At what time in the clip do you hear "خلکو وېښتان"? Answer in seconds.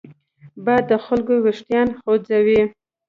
1.05-1.87